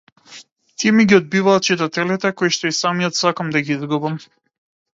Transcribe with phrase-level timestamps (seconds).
[0.83, 4.21] Тие ми ги одбиваат читателите коишто и самиот сакам да ги изгубам.